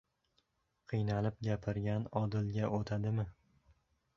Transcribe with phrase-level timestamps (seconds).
[0.93, 3.29] —Qiynalib gapirgan odilga o‘tadimi?